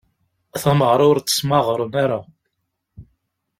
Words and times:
Tamaɣra 0.61 1.03
ur 1.11 1.17
tt-smaɣren 1.19 1.93
ara. 2.03 2.19